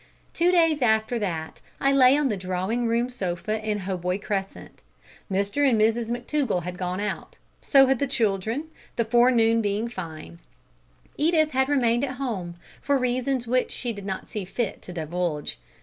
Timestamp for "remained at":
11.69-12.15